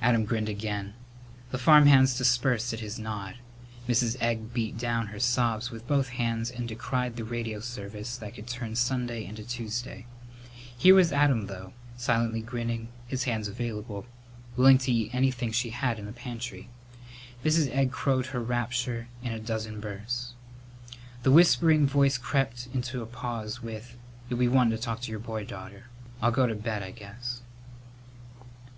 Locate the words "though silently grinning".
11.46-12.88